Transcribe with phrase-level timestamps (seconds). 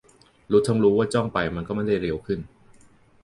[0.03, 0.05] แบ
[0.47, 2.39] บรู้ทั้งรู้ว่าจ้องไปมันก็ไม่ได้เร็วขึ้น